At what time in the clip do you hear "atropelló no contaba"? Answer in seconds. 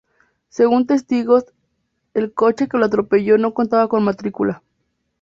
2.85-3.87